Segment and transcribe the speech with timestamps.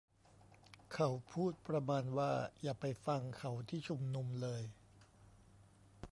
[0.93, 4.63] เขาพูดประมาณว่า อย่าไปฟังเขาที่ชุมนุมเลย